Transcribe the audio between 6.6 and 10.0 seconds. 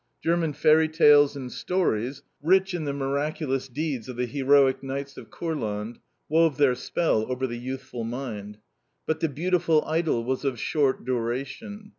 spell over the youthful mind. But the beautiful